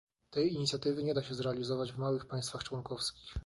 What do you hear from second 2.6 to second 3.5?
członkowskich